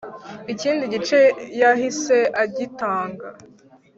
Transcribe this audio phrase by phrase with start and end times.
[0.53, 1.19] Ikindi gice
[1.61, 3.27] yahise agitanga.